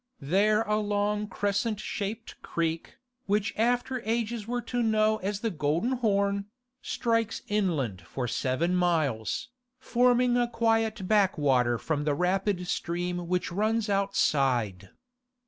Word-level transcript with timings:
There 0.19 0.63
a 0.63 0.77
long 0.79 1.27
crescent 1.27 1.79
shaped 1.79 2.41
creek, 2.41 2.97
which 3.27 3.53
after 3.55 4.01
ages 4.03 4.47
were 4.47 4.63
to 4.63 4.81
know 4.81 5.17
as 5.17 5.41
the 5.41 5.51
Golden 5.51 5.91
Horn, 5.91 6.47
strikes 6.81 7.43
inland 7.47 8.01
for 8.01 8.27
seven 8.27 8.75
miles, 8.75 9.49
forming 9.77 10.37
a 10.37 10.47
quiet 10.47 11.07
backwater 11.07 11.77
from 11.77 12.05
the 12.05 12.15
rapid 12.15 12.65
stream 12.65 13.27
which 13.27 13.51
runs 13.51 13.91
outside. 13.91 14.89